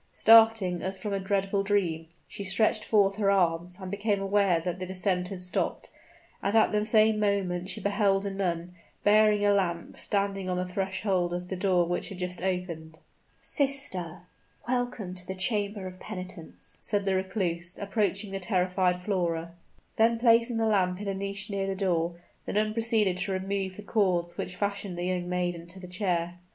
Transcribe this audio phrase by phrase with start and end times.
[0.13, 4.79] Starting as from a dreadful dream, she stretched forth her arms, and became aware that
[4.79, 5.91] the descent had stopped;
[6.41, 10.65] and at the same moment she beheld a nun, bearing a lamp, standing on the
[10.65, 12.97] threshold of the door which had just opened.
[13.41, 14.21] "Sister,
[14.67, 19.51] welcome to the chamber of penitence!" said the recluse, approaching the terrified Flora.
[19.97, 23.75] Then, placing the lamp in a niche near the door, the nun proceeded to remove
[23.75, 26.39] the cords which fastened the young maiden to the chair.